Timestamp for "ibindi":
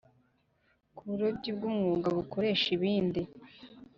2.77-3.21